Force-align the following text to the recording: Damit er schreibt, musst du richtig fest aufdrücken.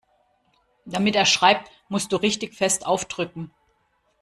Damit 0.85 1.15
er 1.15 1.27
schreibt, 1.27 1.69
musst 1.87 2.11
du 2.11 2.15
richtig 2.15 2.55
fest 2.55 2.87
aufdrücken. 2.87 3.53